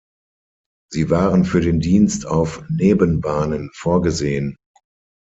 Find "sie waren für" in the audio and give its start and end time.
0.89-1.61